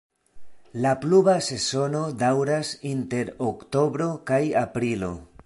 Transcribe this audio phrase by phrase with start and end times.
[0.85, 5.17] La pluva sezono daŭras inter oktobro kaj aprilo.